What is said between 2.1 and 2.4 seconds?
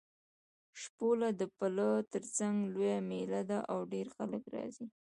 تر